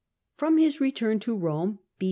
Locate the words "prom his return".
0.35-1.19